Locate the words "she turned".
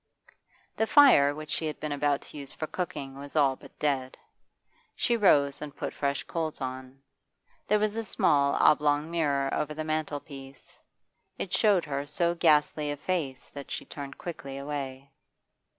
13.69-14.17